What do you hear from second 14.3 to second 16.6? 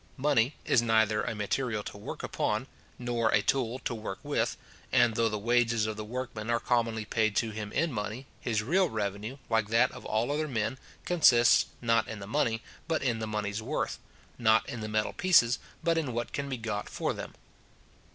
not in the metal pieces, but in what can be